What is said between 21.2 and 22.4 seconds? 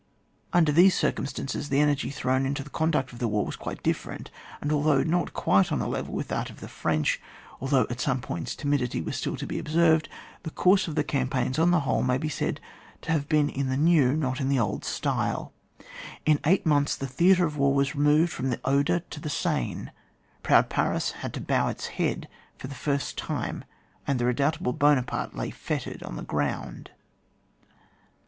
to bow its head